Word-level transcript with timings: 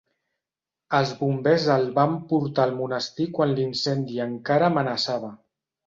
Els 0.99 1.11
bombers 1.19 1.67
el 1.75 1.85
van 1.99 2.17
portar 2.33 2.65
al 2.67 2.75
monestir 2.81 3.31
quan 3.39 3.55
l'incendi 3.61 4.21
encara 4.31 4.73
amenaçava. 4.75 5.35